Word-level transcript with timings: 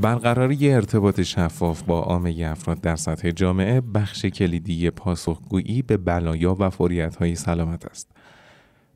برقراری 0.00 0.70
ارتباط 0.70 1.20
شفاف 1.20 1.82
با 1.82 2.00
عامه 2.00 2.46
افراد 2.50 2.80
در 2.80 2.96
سطح 2.96 3.30
جامعه 3.30 3.80
بخش 3.80 4.24
کلیدی 4.24 4.90
پاسخگویی 4.90 5.82
به 5.82 5.96
بلایا 5.96 6.56
و 6.60 6.70
های 7.18 7.34
سلامت 7.34 7.86
است. 7.86 8.10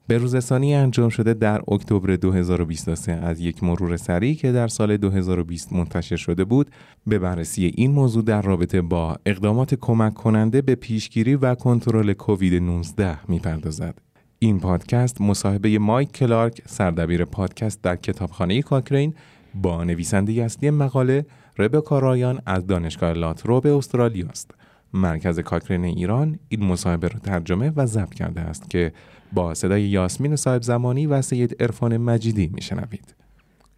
به 0.07 0.19
روزستانی 0.19 0.75
انجام 0.75 1.09
شده 1.09 1.35
در 1.35 1.61
اکتبر 1.69 2.17
2023 2.17 3.13
از 3.13 3.41
یک 3.41 3.63
مرور 3.65 3.97
سریع 3.97 4.35
که 4.35 4.53
در 4.53 4.69
سال 4.69 4.97
2020 4.97 5.73
منتشر 5.73 6.17
شده 6.17 6.45
بود 6.45 6.71
به 7.07 7.19
بررسی 7.19 7.73
این 7.75 7.91
موضوع 7.91 8.23
در 8.23 8.43
رابطه 8.43 8.83
با 8.83 9.17
اقدامات 9.27 9.75
کمک 9.75 10.15
کننده 10.15 10.63
به 10.63 10.75
پیشگیری 10.75 11.35
و 11.35 11.55
کنترل 11.55 12.13
کووید 12.13 12.63
19 12.63 13.19
می‌پردازد. 13.29 13.99
این 14.39 14.61
پادکست 14.61 15.21
مصاحبه 15.21 15.79
مایک 15.79 16.13
کلارک 16.13 16.63
سردبیر 16.67 17.25
پادکست 17.25 17.83
در 17.83 17.97
کتابخانه 17.97 18.63
کاکرین 18.63 19.15
با 19.55 19.85
نویسنده 19.85 20.33
اصلی 20.33 20.71
مقاله 20.71 21.27
ربکا 21.59 21.99
رایان 21.99 22.41
از 22.47 22.67
دانشگاه 22.67 23.13
لاترو 23.13 23.67
استرالیا 23.67 24.27
است. 24.29 24.51
مرکز 24.93 25.41
کاکرین 25.41 25.85
ایران 25.85 26.39
این 26.49 26.65
مصاحبه 26.65 27.09
را 27.09 27.19
ترجمه 27.19 27.73
و 27.77 27.87
ضبط 27.87 28.15
کرده 28.15 28.41
است 28.41 28.71
که 28.71 28.93
با 29.33 29.55
صدای 29.55 29.83
یاسمین 29.83 30.37
صاحب 30.37 30.63
زمانی 30.63 31.07
و 31.07 31.23
سید 31.23 31.63
عرفان 31.63 31.97
مجیدی 31.97 32.51
میشنوید. 32.55 33.15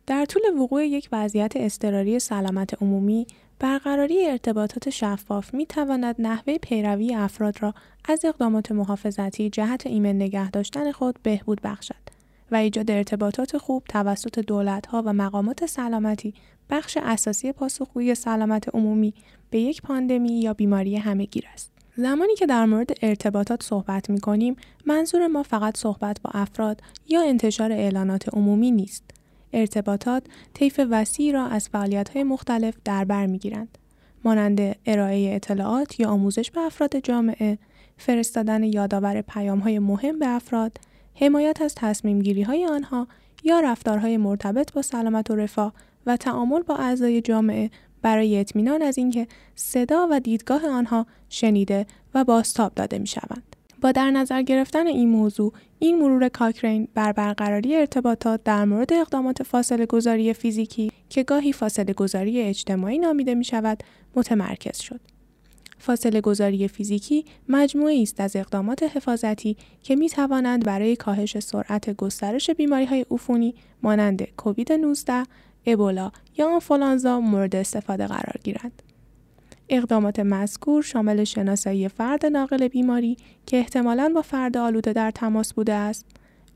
در 0.07 0.25
طول 0.25 0.43
وقوع 0.61 0.87
یک 0.87 1.09
وضعیت 1.13 1.53
اضطراری 1.57 2.19
سلامت 2.19 2.83
عمومی 2.83 3.27
برقراری 3.59 4.27
ارتباطات 4.27 4.91
شفاف 4.91 5.55
می 5.55 5.67
تواند 5.67 6.17
نحوه 6.19 6.59
پیروی 6.59 7.15
افراد 7.15 7.63
را 7.63 7.75
از 8.05 8.25
اقدامات 8.25 8.73
محافظتی 8.73 9.51
جهت 9.51 9.87
ایمن 9.87 10.17
نگه 10.17 10.51
داشتن 10.51 10.93
خود 10.93 11.19
بهبود 11.23 11.61
بخشد 11.65 12.16
و 12.51 12.57
ایجاد 12.57 12.91
ارتباطات 12.91 13.59
خوب 13.59 13.83
توسط 13.89 14.39
دولتها 14.39 15.03
و 15.07 15.13
مقامات 15.13 15.67
سلامتی 15.67 16.35
بخش 16.71 16.99
اساسی 17.03 17.53
پاسخگویی 17.53 18.15
سلامت 18.15 18.75
عمومی 18.75 19.15
به 19.51 19.59
یک 19.59 19.83
پاندمی 19.83 20.41
یا 20.41 20.55
بیماری 20.55 20.97
همهگیر 20.97 21.45
است. 21.53 21.73
زمانی 21.97 22.35
که 22.35 22.47
در 22.47 22.65
مورد 22.65 22.91
ارتباطات 23.03 23.63
صحبت 23.63 24.11
می 24.11 24.21
کنیم، 24.21 24.57
منظور 24.87 25.27
ما 25.27 25.43
فقط 25.43 25.77
صحبت 25.77 26.21
با 26.23 26.31
افراد 26.35 26.81
یا 27.09 27.23
انتشار 27.23 27.73
اعلانات 27.73 28.35
عمومی 28.35 28.71
نیست. 28.71 29.05
ارتباطات 29.53 30.23
طیف 30.55 30.81
وسیعی 30.91 31.33
را 31.33 31.47
از 31.47 31.69
فعالیت‌های 31.69 32.23
مختلف 32.23 32.75
در 32.85 33.05
بر 33.05 33.27
می‌گیرند. 33.27 33.79
مانند 34.25 34.77
ارائه 34.87 35.35
اطلاعات 35.35 36.01
یا 36.01 36.09
آموزش 36.09 36.51
به 36.51 36.61
افراد 36.61 36.99
جامعه، 36.99 37.59
فرستادن 37.97 38.63
یادآور 38.63 39.21
پیام‌های 39.21 39.79
مهم 39.79 40.19
به 40.19 40.27
افراد، 40.27 40.79
حمایت 41.19 41.63
از 41.63 41.75
تصمیم 41.75 42.43
های 42.43 42.67
آنها 42.67 43.09
یا 43.45 43.61
رفتارهای 43.61 44.17
مرتبط 44.17 44.73
با 44.73 44.83
سلامت 44.83 45.31
و 45.31 45.37
رفاه 45.37 45.73
و 46.07 46.17
تعامل 46.17 46.63
با 46.63 46.77
اعضای 46.77 47.21
جامعه 47.21 47.71
برای 48.03 48.41
اطمینان 48.41 48.83
از 48.83 48.99
اینکه 48.99 49.27
صدا 49.55 50.09
و 50.11 50.21
دیدگاه 50.21 50.67
آنها 50.69 51.07
شنیده 51.29 51.87
و 52.15 52.25
بازتاب 52.25 52.73
داده 52.75 52.99
می 52.99 53.07
شوند. 53.07 53.57
با 53.81 53.93
در 53.93 54.11
نظر 54.11 54.43
گرفتن 54.43 54.87
این 54.87 55.09
موضوع 55.09 55.53
این 55.79 55.99
مرور 55.99 56.29
کاکرین 56.29 56.89
بر 56.95 57.13
برقراری 57.13 57.77
ارتباطات 57.77 58.45
در 58.45 58.65
مورد 58.65 58.93
اقدامات 58.93 59.43
فاصله 59.43 59.87
گذاری 59.87 60.33
فیزیکی 60.33 60.93
که 61.09 61.23
گاهی 61.23 61.53
فاصله 61.53 61.93
گذاری 61.93 62.41
اجتماعی 62.41 62.99
نامیده 62.99 63.35
می 63.35 63.45
شود 63.45 63.83
متمرکز 64.17 64.79
شد. 64.79 65.01
فاصله 65.79 66.21
گذاری 66.21 66.69
فیزیکی 66.69 67.25
مجموعه 67.49 68.03
است 68.03 68.21
از 68.21 68.37
اقدامات 68.37 68.83
حفاظتی 68.83 69.57
که 69.83 69.97
می 69.97 70.09
توانند 70.09 70.65
برای 70.65 70.97
کاهش 70.97 71.39
سرعت 71.39 71.91
گسترش 71.91 72.51
بیماری 72.51 72.85
های 72.85 73.07
عفونی 73.11 73.55
مانند 73.83 74.23
کووید 74.37 74.73
19 74.73 75.25
ابولا 75.67 76.11
یا 76.39 76.55
آنفولانزا 76.55 77.21
مورد 77.21 77.57
استفاده 77.57 78.07
قرار 78.07 78.37
گیرند. 78.45 78.83
اقدامات 79.69 80.21
مذکور 80.21 80.83
شامل 80.83 81.25
شناسایی 81.25 81.89
فرد 81.89 82.27
ناقل 82.27 82.69
بیماری 82.69 83.17
که 83.47 83.57
احتمالاً 83.57 84.13
با 84.15 84.23
فرد 84.23 84.57
آلوده 84.57 84.93
در 84.93 85.11
تماس 85.11 85.55
بوده 85.55 85.73
است، 85.73 86.07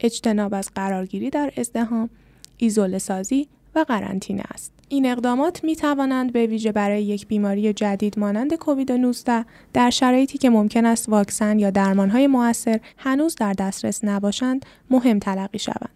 اجتناب 0.00 0.54
از 0.54 0.70
قرارگیری 0.74 1.30
در 1.30 1.52
ازدهام، 1.56 2.10
ایزوله 2.56 2.98
سازی 2.98 3.48
و 3.74 3.84
قرنطینه 3.88 4.42
است. 4.50 4.79
این 4.92 5.06
اقدامات 5.06 5.64
می 5.64 5.76
توانند 5.76 6.32
به 6.32 6.46
ویژه 6.46 6.72
برای 6.72 7.02
یک 7.02 7.26
بیماری 7.26 7.72
جدید 7.72 8.18
مانند 8.18 8.54
کووید 8.54 8.92
19 8.92 9.44
در 9.72 9.90
شرایطی 9.90 10.38
که 10.38 10.50
ممکن 10.50 10.86
است 10.86 11.08
واکسن 11.08 11.58
یا 11.58 11.70
درمانهای 11.70 12.26
موثر 12.26 12.80
هنوز 12.96 13.34
در 13.34 13.52
دسترس 13.52 14.04
نباشند 14.04 14.66
مهم 14.90 15.18
تلقی 15.18 15.58
شوند. 15.58 15.90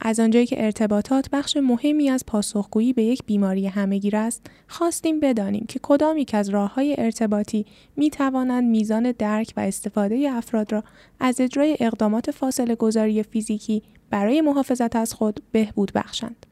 از 0.00 0.20
آنجایی 0.20 0.46
که 0.46 0.64
ارتباطات 0.64 1.30
بخش 1.30 1.56
مهمی 1.56 2.10
از 2.10 2.26
پاسخگویی 2.26 2.92
به 2.92 3.02
یک 3.02 3.22
بیماری 3.26 3.66
همهگیر 3.66 4.16
است، 4.16 4.46
خواستیم 4.68 5.20
بدانیم 5.20 5.66
که 5.68 5.80
کدام 5.82 6.16
یک 6.16 6.34
از 6.34 6.48
راه 6.48 6.74
های 6.74 6.94
ارتباطی 6.98 7.66
می 7.96 8.10
توانند 8.10 8.64
میزان 8.64 9.12
درک 9.12 9.52
و 9.56 9.60
استفاده 9.60 10.30
افراد 10.30 10.72
را 10.72 10.84
از 11.20 11.40
اجرای 11.40 11.76
اقدامات 11.80 12.30
فاصله 12.30 12.74
گذاری 12.74 13.22
فیزیکی 13.22 13.82
برای 14.10 14.40
محافظت 14.40 14.96
از 14.96 15.14
خود 15.14 15.42
بهبود 15.52 15.92
بخشند. 15.94 16.47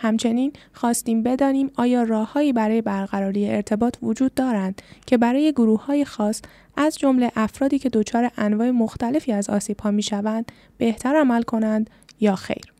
همچنین 0.00 0.52
خواستیم 0.72 1.22
بدانیم 1.22 1.70
آیا 1.76 2.02
راههایی 2.02 2.52
برای 2.52 2.82
برقراری 2.82 3.50
ارتباط 3.50 3.96
وجود 4.02 4.34
دارند 4.34 4.82
که 5.06 5.18
برای 5.18 5.52
گروه 5.52 5.84
های 5.84 6.04
خاص 6.04 6.42
از 6.76 6.98
جمله 6.98 7.32
افرادی 7.36 7.78
که 7.78 7.88
دچار 7.88 8.30
انواع 8.36 8.70
مختلفی 8.70 9.32
از 9.32 9.50
آسیب 9.50 9.80
ها 9.80 9.90
می 9.90 10.02
شوند 10.02 10.52
بهتر 10.78 11.16
عمل 11.16 11.42
کنند 11.42 11.90
یا 12.20 12.36
خیر. 12.36 12.72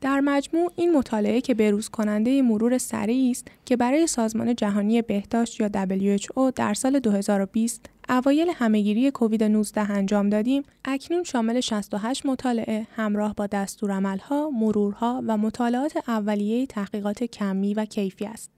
در 0.00 0.20
مجموع 0.20 0.72
این 0.76 0.96
مطالعه 0.96 1.40
که 1.40 1.54
بروز 1.54 1.88
کننده 1.88 2.42
مرور 2.42 2.78
سریعی 2.78 3.30
است 3.30 3.48
که 3.64 3.76
برای 3.76 4.06
سازمان 4.06 4.54
جهانی 4.54 5.02
بهداشت 5.02 5.60
یا 5.60 5.68
WHO 5.68 6.52
در 6.54 6.74
سال 6.74 6.98
2020 6.98 7.90
اوایل 8.08 8.52
همهگیری 8.54 9.10
کووید 9.10 9.44
19 9.44 9.90
انجام 9.90 10.28
دادیم 10.28 10.62
اکنون 10.84 11.24
شامل 11.24 11.60
68 11.60 12.26
مطالعه 12.26 12.86
همراه 12.96 13.34
با 13.34 13.46
دستورالعملها، 13.46 14.50
مرورها 14.50 15.22
و 15.26 15.36
مطالعات 15.36 16.08
اولیه 16.08 16.66
تحقیقات 16.66 17.24
کمی 17.24 17.74
و 17.74 17.84
کیفی 17.84 18.26
است. 18.26 18.50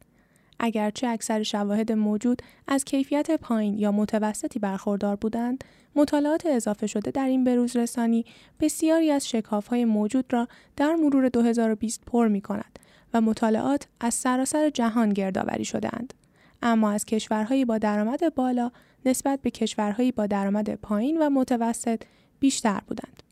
اگرچه 0.61 1.07
اکثر 1.07 1.43
شواهد 1.43 1.93
موجود 1.93 2.43
از 2.67 2.85
کیفیت 2.85 3.31
پایین 3.31 3.79
یا 3.79 3.93
متوسطی 3.93 4.59
برخوردار 4.59 5.17
بودند، 5.17 5.65
مطالعات 5.97 6.47
اضافه 6.47 6.87
شده 6.87 7.11
در 7.11 7.27
این 7.27 7.45
بروز 7.45 7.77
رسانی 7.77 8.25
بسیاری 8.61 9.11
از 9.11 9.33
های 9.71 9.85
موجود 9.85 10.25
را 10.31 10.49
در 10.77 10.95
مرور 10.95 11.29
2020 11.29 12.03
پر 12.07 12.29
می 12.29 12.41
کند 12.41 12.79
و 13.15 13.21
مطالعات 13.21 13.87
از 14.01 14.15
سراسر 14.15 14.71
جهان 14.71 15.09
گردآوری 15.09 15.65
شدهاند. 15.65 16.15
اما 16.63 16.91
از 16.91 17.05
کشورهایی 17.05 17.65
با 17.65 17.79
درآمد 17.79 18.35
بالا 18.35 18.71
نسبت 19.07 19.43
به 19.43 19.51
کشورهایی 19.51 20.13
با 20.13 20.27
درآمد 20.27 20.75
پایین 20.75 21.19
و 21.23 21.31
متوسط 21.31 22.03
بیشتر 22.41 22.81
بودند. 22.87 23.23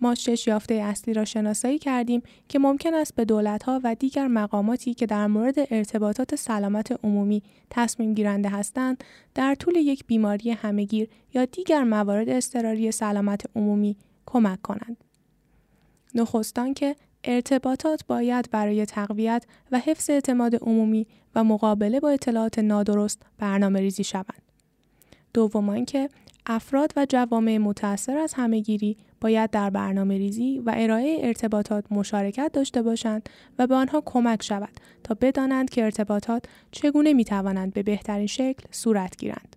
ما 0.00 0.14
شش 0.14 0.46
یافته 0.46 0.74
اصلی 0.74 1.14
را 1.14 1.24
شناسایی 1.24 1.78
کردیم 1.78 2.22
که 2.48 2.58
ممکن 2.58 2.94
است 2.94 3.14
به 3.14 3.24
دولتها 3.24 3.80
و 3.84 3.94
دیگر 3.94 4.26
مقاماتی 4.26 4.94
که 4.94 5.06
در 5.06 5.26
مورد 5.26 5.54
ارتباطات 5.70 6.36
سلامت 6.36 7.04
عمومی 7.04 7.42
تصمیم 7.70 8.14
گیرنده 8.14 8.48
هستند 8.48 9.04
در 9.34 9.54
طول 9.54 9.76
یک 9.76 10.06
بیماری 10.06 10.50
همهگیر 10.50 11.08
یا 11.34 11.44
دیگر 11.44 11.84
موارد 11.84 12.28
اضطراری 12.28 12.92
سلامت 12.92 13.42
عمومی 13.56 13.96
کمک 14.26 14.62
کنند. 14.62 14.96
نخستان 16.14 16.74
که 16.74 16.96
ارتباطات 17.24 18.06
باید 18.06 18.48
برای 18.50 18.86
تقویت 18.86 19.44
و 19.72 19.78
حفظ 19.78 20.10
اعتماد 20.10 20.54
عمومی 20.54 21.06
و 21.34 21.44
مقابله 21.44 22.00
با 22.00 22.10
اطلاعات 22.10 22.58
نادرست 22.58 23.22
برنامه 23.38 23.80
ریزی 23.80 24.04
شوند. 24.04 24.42
دوم 25.34 25.84
که 25.84 26.08
افراد 26.46 26.92
و 26.96 27.06
جوامع 27.08 27.58
متأثر 27.58 28.18
از 28.18 28.34
همهگیری 28.34 28.96
باید 29.20 29.50
در 29.50 29.70
برنامه 29.70 30.18
ریزی 30.18 30.58
و 30.58 30.74
ارائه 30.76 31.18
ارتباطات 31.22 31.84
مشارکت 31.92 32.50
داشته 32.52 32.82
باشند 32.82 33.28
و 33.58 33.66
به 33.66 33.74
آنها 33.74 34.02
کمک 34.06 34.42
شود 34.42 34.80
تا 35.04 35.16
بدانند 35.20 35.70
که 35.70 35.84
ارتباطات 35.84 36.44
چگونه 36.70 37.12
می 37.12 37.24
توانند 37.24 37.72
به 37.72 37.82
بهترین 37.82 38.26
شکل 38.26 38.64
صورت 38.70 39.16
گیرند. 39.16 39.56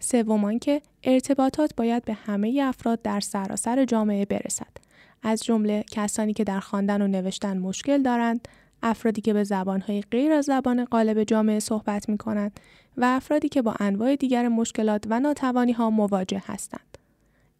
سوم 0.00 0.58
که 0.58 0.82
ارتباطات 1.04 1.74
باید 1.76 2.04
به 2.04 2.12
همه 2.12 2.62
افراد 2.64 3.02
در 3.02 3.20
سراسر 3.20 3.84
جامعه 3.84 4.24
برسد 4.24 4.87
از 5.22 5.44
جمله 5.44 5.84
کسانی 5.90 6.32
که 6.32 6.44
در 6.44 6.60
خواندن 6.60 7.02
و 7.02 7.06
نوشتن 7.06 7.58
مشکل 7.58 8.02
دارند 8.02 8.48
افرادی 8.82 9.20
که 9.20 9.32
به 9.32 9.44
زبانهای 9.44 10.02
غیر 10.10 10.32
از 10.32 10.44
زبان 10.44 10.84
قالب 10.84 11.24
جامعه 11.24 11.60
صحبت 11.60 12.08
می 12.08 12.18
کنند 12.18 12.60
و 12.96 13.04
افرادی 13.04 13.48
که 13.48 13.62
با 13.62 13.74
انواع 13.80 14.16
دیگر 14.16 14.48
مشکلات 14.48 15.04
و 15.10 15.20
ناتوانی 15.20 15.72
ها 15.72 15.90
مواجه 15.90 16.42
هستند. 16.46 16.98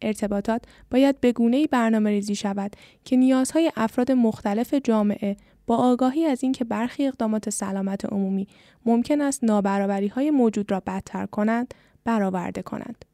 ارتباطات 0.01 0.61
باید 0.91 1.21
به 1.21 1.31
گونه‌ای 1.31 1.67
برنامه 1.67 2.09
ریزی 2.09 2.35
شود 2.35 2.75
که 3.05 3.17
نیازهای 3.17 3.71
افراد 3.75 4.11
مختلف 4.11 4.73
جامعه 4.73 5.37
با 5.67 5.75
آگاهی 5.75 6.25
از 6.25 6.43
اینکه 6.43 6.63
برخی 6.63 7.07
اقدامات 7.07 7.49
سلامت 7.49 8.05
عمومی 8.05 8.47
ممکن 8.85 9.21
است 9.21 9.43
نابرابری 9.43 10.07
های 10.07 10.31
موجود 10.31 10.71
را 10.71 10.79
بدتر 10.79 11.25
کنند 11.25 11.73
برآورده 12.03 12.61
کنند. 12.61 13.05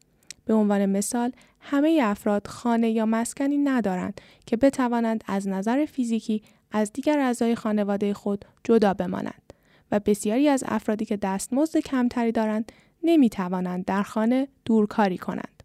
به 0.46 0.54
عنوان 0.54 0.86
مثال 0.86 1.32
همه 1.60 2.00
افراد 2.02 2.46
خانه 2.46 2.90
یا 2.90 3.06
مسکنی 3.06 3.56
ندارند 3.58 4.20
که 4.46 4.56
بتوانند 4.56 5.24
از 5.26 5.48
نظر 5.48 5.84
فیزیکی 5.84 6.42
از 6.72 6.92
دیگر 6.92 7.18
اعضای 7.18 7.54
خانواده 7.54 8.14
خود 8.14 8.44
جدا 8.64 8.94
بمانند 8.94 9.52
و 9.92 10.00
بسیاری 10.00 10.48
از 10.48 10.64
افرادی 10.66 11.04
که 11.04 11.16
دستمزد 11.16 11.78
کمتری 11.78 12.32
دارند 12.32 12.72
نمی 13.02 13.28
توانند 13.28 13.84
در 13.84 14.02
خانه 14.02 14.48
دورکاری 14.64 15.18
کنند. 15.18 15.62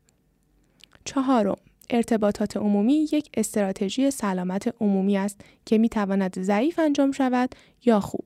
چهارم 1.06 1.58
ارتباطات 1.90 2.58
عمومی 2.58 3.08
یک 3.12 3.30
استراتژی 3.34 4.12
سلامت 4.12 4.76
عمومی 4.82 5.18
است 5.18 5.42
که 5.66 5.78
می 5.78 5.90
تواند 5.90 6.40
ضعیف 6.40 6.80
انجام 6.80 7.12
شود 7.12 7.56
یا 7.86 8.00
خوب. 8.00 8.26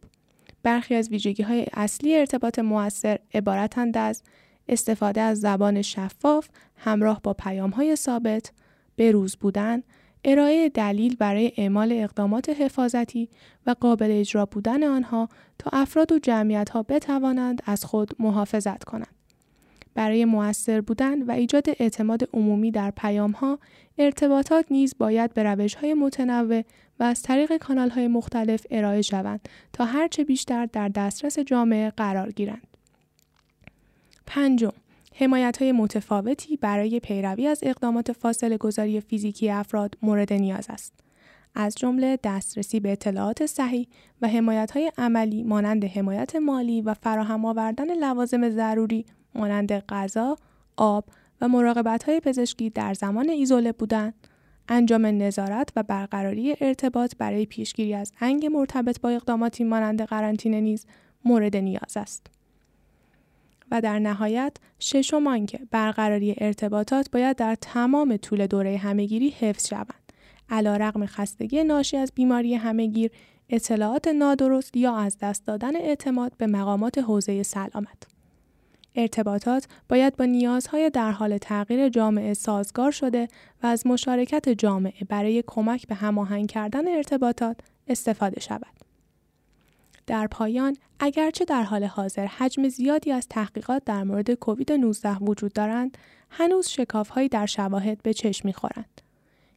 برخی 0.63 0.95
از 0.95 1.09
ویژگی 1.09 1.43
های 1.43 1.65
اصلی 1.73 2.15
ارتباط 2.15 2.59
موثر 2.59 3.19
عبارتند 3.33 3.97
از 3.97 4.23
استفاده 4.69 5.21
از 5.21 5.39
زبان 5.39 5.81
شفاف 5.81 6.49
همراه 6.77 7.21
با 7.23 7.33
پیام 7.33 7.69
های 7.69 7.95
ثابت، 7.95 8.51
بروز 8.97 9.35
بودن، 9.35 9.83
ارائه 10.25 10.69
دلیل 10.69 11.15
برای 11.15 11.51
اعمال 11.57 11.91
اقدامات 11.91 12.49
حفاظتی 12.49 13.29
و 13.67 13.75
قابل 13.79 14.11
اجرا 14.11 14.45
بودن 14.45 14.83
آنها 14.83 15.29
تا 15.59 15.69
افراد 15.73 16.11
و 16.11 16.19
جمعیت 16.19 16.69
ها 16.69 16.83
بتوانند 16.83 17.61
از 17.65 17.85
خود 17.85 18.11
محافظت 18.19 18.83
کنند. 18.83 19.15
برای 19.93 20.25
موثر 20.25 20.81
بودن 20.81 21.21
و 21.21 21.31
ایجاد 21.31 21.65
اعتماد 21.79 22.29
عمومی 22.33 22.71
در 22.71 22.91
پیام 22.91 23.31
ها، 23.31 23.59
ارتباطات 23.97 24.65
نیز 24.71 24.95
باید 24.97 25.33
به 25.33 25.43
روش 25.43 25.75
های 25.75 25.93
متنوع 25.93 26.63
و 26.99 27.03
از 27.03 27.21
طریق 27.21 27.57
کانال 27.57 27.89
های 27.89 28.07
مختلف 28.07 28.65
ارائه 28.71 29.01
شوند 29.01 29.49
تا 29.73 29.85
هرچه 29.85 30.23
بیشتر 30.23 30.65
در 30.65 30.87
دسترس 30.89 31.39
جامعه 31.39 31.89
قرار 31.89 32.31
گیرند. 32.31 32.74
پنجم 34.27 34.73
حمایت 35.15 35.61
های 35.61 35.71
متفاوتی 35.71 36.57
برای 36.57 36.99
پیروی 36.99 37.47
از 37.47 37.59
اقدامات 37.63 38.11
فاصله 38.11 38.57
گذاری 38.57 39.01
فیزیکی 39.01 39.49
افراد 39.49 39.97
مورد 40.01 40.33
نیاز 40.33 40.65
است. 40.69 40.93
از 41.55 41.75
جمله 41.75 42.19
دسترسی 42.23 42.79
به 42.79 42.91
اطلاعات 42.91 43.45
صحیح 43.45 43.87
و 44.21 44.27
حمایت 44.27 44.71
های 44.71 44.91
عملی 44.97 45.43
مانند 45.43 45.85
حمایت 45.85 46.35
مالی 46.35 46.81
و 46.81 46.93
فراهم 46.93 47.45
آوردن 47.45 47.97
لوازم 47.97 48.49
ضروری 48.49 49.05
مانند 49.35 49.71
غذا، 49.71 50.35
آب 50.77 51.05
و 51.41 51.47
مراقبت 51.47 52.03
های 52.03 52.19
پزشکی 52.19 52.69
در 52.69 52.93
زمان 52.93 53.29
ایزوله 53.29 53.71
بودن، 53.71 54.13
انجام 54.69 55.05
نظارت 55.05 55.69
و 55.75 55.83
برقراری 55.83 56.55
ارتباط 56.61 57.15
برای 57.17 57.45
پیشگیری 57.45 57.93
از 57.93 58.11
انگ 58.19 58.45
مرتبط 58.45 58.99
با 58.99 59.09
اقداماتی 59.09 59.63
مانند 59.63 60.01
قرنطینه 60.01 60.61
نیز 60.61 60.85
مورد 61.25 61.57
نیاز 61.57 61.97
است. 61.97 62.34
و 63.71 63.81
در 63.81 63.99
نهایت 63.99 64.57
ششم 64.79 65.27
آنکه 65.27 65.59
برقراری 65.71 66.35
ارتباطات 66.37 67.11
باید 67.11 67.35
در 67.37 67.55
تمام 67.55 68.17
طول 68.17 68.47
دوره 68.47 68.77
همهگیری 68.77 69.29
حفظ 69.29 69.67
شوند 69.67 70.13
رقم 70.51 71.05
خستگی 71.05 71.63
ناشی 71.63 71.97
از 71.97 72.11
بیماری 72.15 72.55
همهگیر 72.55 73.11
اطلاعات 73.49 74.07
نادرست 74.07 74.77
یا 74.77 74.95
از 74.95 75.17
دست 75.17 75.45
دادن 75.45 75.75
اعتماد 75.75 76.37
به 76.37 76.47
مقامات 76.47 76.97
حوزه 76.97 77.43
سلامت 77.43 78.07
ارتباطات 78.95 79.67
باید 79.89 80.17
با 80.17 80.25
نیازهای 80.25 80.89
در 80.89 81.11
حال 81.11 81.37
تغییر 81.37 81.89
جامعه 81.89 82.33
سازگار 82.33 82.91
شده 82.91 83.27
و 83.63 83.67
از 83.67 83.87
مشارکت 83.87 84.49
جامعه 84.49 85.05
برای 85.09 85.43
کمک 85.47 85.87
به 85.87 85.95
هماهنگ 85.95 86.47
کردن 86.49 86.87
ارتباطات 86.87 87.57
استفاده 87.87 88.41
شود. 88.41 88.74
در 90.07 90.27
پایان 90.27 90.77
اگرچه 90.99 91.45
در 91.45 91.63
حال 91.63 91.83
حاضر 91.83 92.25
حجم 92.25 92.69
زیادی 92.69 93.11
از 93.11 93.27
تحقیقات 93.29 93.83
در 93.85 94.03
مورد 94.03 94.33
کووید 94.33 94.71
19 94.71 95.17
وجود 95.17 95.53
دارند 95.53 95.97
هنوز 96.29 96.67
شکافهایی 96.67 97.29
در 97.29 97.45
شواهد 97.45 98.03
به 98.03 98.13
چشم 98.13 98.47
می‌خورند. 98.47 99.01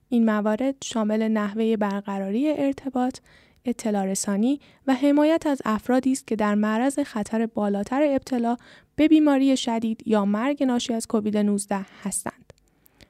این 0.08 0.24
موارد 0.24 0.74
شامل 0.84 1.28
نحوه 1.28 1.76
برقراری 1.76 2.48
ارتباط 2.48 3.18
اطلاع 3.64 4.04
رسانی 4.04 4.60
و 4.86 4.94
حمایت 4.94 5.46
از 5.46 5.62
افرادی 5.64 6.12
است 6.12 6.26
که 6.26 6.36
در 6.36 6.54
معرض 6.54 6.98
خطر 6.98 7.46
بالاتر 7.46 8.02
ابتلا 8.02 8.56
به 8.96 9.08
بیماری 9.08 9.56
شدید 9.56 10.02
یا 10.06 10.24
مرگ 10.24 10.62
ناشی 10.62 10.94
از 10.94 11.06
کووید 11.06 11.36
19 11.36 11.86
هستند. 12.04 12.52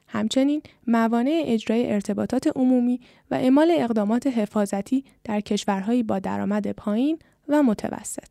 همچنین 0.09 0.63
موانع 0.87 1.43
اجرای 1.45 1.93
ارتباطات 1.93 2.47
عمومی 2.57 3.01
و 3.31 3.35
اعمال 3.35 3.71
اقدامات 3.79 4.27
حفاظتی 4.27 5.05
در 5.25 5.41
کشورهایی 5.41 6.03
با 6.03 6.19
درآمد 6.19 6.73
پایین 6.73 7.19
و 7.49 7.63
متوسط. 7.63 8.29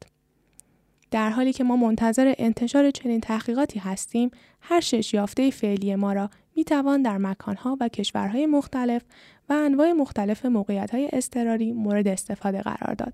در 1.11 1.29
حالی 1.29 1.53
که 1.53 1.63
ما 1.63 1.75
منتظر 1.75 2.33
انتشار 2.37 2.91
چنین 2.91 3.21
تحقیقاتی 3.21 3.79
هستیم، 3.79 4.31
هر 4.61 4.79
شش 4.79 5.13
یافته 5.13 5.51
فعلی 5.51 5.95
ما 5.95 6.13
را 6.13 6.29
می 6.55 6.63
توان 6.63 7.01
در 7.01 7.17
مکانها 7.17 7.77
و 7.81 7.87
کشورهای 7.87 8.45
مختلف 8.45 9.01
و 9.49 9.53
انواع 9.53 9.91
مختلف 9.91 10.45
موقعیت‌های 10.45 11.09
اضطراری 11.13 11.71
مورد 11.73 12.07
استفاده 12.07 12.61
قرار 12.61 12.93
داد. 12.93 13.13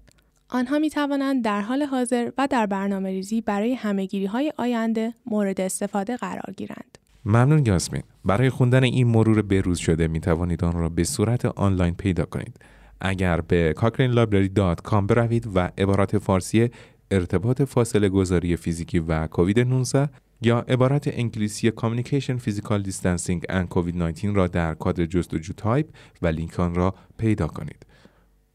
آنها 0.49 0.79
می 0.79 0.89
توانند 0.89 1.43
در 1.43 1.61
حال 1.61 1.83
حاضر 1.83 2.31
و 2.37 2.47
در 2.47 2.65
برنامه 2.65 3.09
ریزی 3.09 3.41
برای 3.41 3.73
همهگیری 3.73 4.25
های 4.25 4.53
آینده 4.57 5.13
مورد 5.25 5.61
استفاده 5.61 6.17
قرار 6.17 6.53
گیرند. 6.57 6.97
ممنون 7.25 7.65
یاسمین 7.65 8.03
برای 8.25 8.49
خوندن 8.49 8.83
این 8.83 9.07
مرور 9.07 9.41
بروز 9.41 9.79
شده 9.79 10.07
می 10.07 10.19
توانید 10.19 10.63
آن 10.63 10.73
را 10.73 10.89
به 10.89 11.03
صورت 11.03 11.45
آنلاین 11.45 11.95
پیدا 11.95 12.25
کنید 12.25 12.59
اگر 13.05 13.41
به 13.41 13.75
cochranelibrary.com 13.77 15.05
بروید 15.07 15.47
و 15.55 15.59
عبارات 15.77 16.17
فارسی 16.17 16.69
ارتباط 17.11 17.61
فاصله 17.61 18.09
گذاری 18.09 18.55
فیزیکی 18.55 18.99
و 18.99 19.27
کووید 19.27 19.59
19 19.59 20.09
یا 20.41 20.59
عبارت 20.59 21.07
انگلیسی 21.07 21.71
Communication 21.71 22.39
Physical 22.45 22.87
Distancing 22.87 23.41
and 23.49 23.67
COVID-19 23.69 24.23
را 24.35 24.47
در 24.47 24.73
کادر 24.73 25.05
جستجو 25.05 25.53
تایپ 25.53 25.87
و 26.21 26.27
لینک 26.27 26.59
آن 26.59 26.75
را 26.75 26.95
پیدا 27.17 27.47
کنید. 27.47 27.85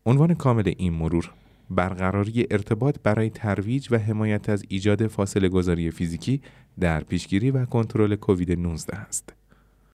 عنوان 0.07 0.35
کامل 0.35 0.73
این 0.77 0.93
مرور 0.93 1.31
برقراری 1.71 2.47
ارتباط 2.51 2.97
برای 3.03 3.31
ترویج 3.31 3.89
و 3.91 3.99
حمایت 3.99 4.49
از 4.49 4.65
ایجاد 4.69 5.07
فاصله 5.07 5.49
گذاری 5.49 5.91
فیزیکی 5.91 6.43
در 6.81 7.01
پیشگیری 7.01 7.51
و 7.51 7.65
کنترل 7.65 8.17
کووید 8.17 8.53
19 8.53 8.97
است. 8.97 9.33